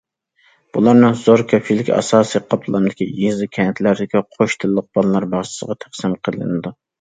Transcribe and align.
بۇلارنىڭ 0.77 1.17
زور 1.23 1.43
كۆپچىلىكى 1.51 1.93
ئاساسىي 1.97 2.41
قاتلامدىكى 2.53 3.07
يېزا، 3.25 3.49
كەنتلەردىكى 3.59 4.23
قوش 4.39 4.57
تىللىق 4.65 4.89
بالىلار 4.99 5.29
باغچىسىغا 5.37 5.79
تەقسىم 5.85 6.19
قىلىنىدۇ. 6.31 6.75